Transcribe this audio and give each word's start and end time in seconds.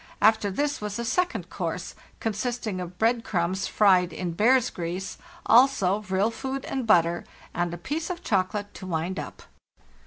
After 0.19 0.49
this 0.49 0.81
was 0.81 0.97
a 0.97 1.05
second 1.05 1.51
course, 1.51 1.93
consisting 2.19 2.81
of 2.81 2.97
bread 2.97 3.23
crumbs 3.23 3.67
fried 3.67 4.11
in 4.11 4.31
bear's 4.31 4.71
grease, 4.71 5.19
also 5.45 5.99
vril 5.99 6.31
food 6.31 6.65
and 6.65 6.87
butter, 6.87 7.23
and 7.53 7.71
a 7.71 7.77
piece 7.77 8.09
of 8.09 8.23
chocolate 8.23 8.73
to 8.73 8.87
wind 8.87 9.19
up." 9.19 9.43